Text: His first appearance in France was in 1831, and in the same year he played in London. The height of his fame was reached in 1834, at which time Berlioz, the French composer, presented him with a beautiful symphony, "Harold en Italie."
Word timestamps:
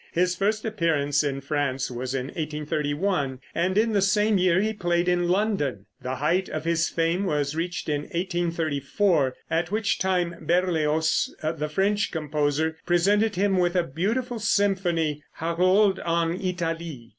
His 0.13 0.35
first 0.35 0.65
appearance 0.65 1.23
in 1.23 1.41
France 1.41 1.91
was 1.91 2.15
in 2.15 2.29
1831, 2.29 3.37
and 3.53 3.77
in 3.77 3.93
the 3.93 4.01
same 4.01 4.39
year 4.39 4.59
he 4.59 4.73
played 4.73 5.07
in 5.07 5.29
London. 5.29 5.85
The 6.01 6.15
height 6.15 6.49
of 6.49 6.65
his 6.65 6.89
fame 6.89 7.23
was 7.25 7.55
reached 7.55 7.87
in 7.87 8.01
1834, 8.05 9.35
at 9.51 9.69
which 9.69 9.99
time 9.99 10.37
Berlioz, 10.41 11.35
the 11.43 11.69
French 11.69 12.11
composer, 12.11 12.79
presented 12.87 13.35
him 13.35 13.57
with 13.59 13.75
a 13.75 13.83
beautiful 13.83 14.39
symphony, 14.39 15.21
"Harold 15.33 15.99
en 16.03 16.33
Italie." 16.43 17.09